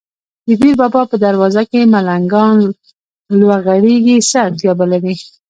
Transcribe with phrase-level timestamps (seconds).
[0.47, 2.55] د پیر بابا په دروازه کې ملنګان
[3.39, 5.15] لوغړېږي، څه اړتیا به لري.